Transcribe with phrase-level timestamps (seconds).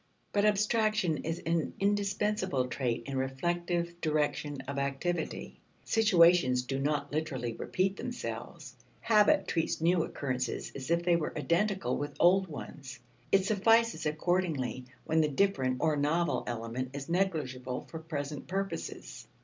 [0.33, 5.59] But abstraction is an indispensable trait in reflective direction of activity.
[5.85, 8.73] Situations do not literally repeat themselves.
[9.01, 12.97] Habit treats new occurrences as if they were identical with old ones;
[13.31, 19.27] it suffices, accordingly, when the different or novel element is negligible for present purposes.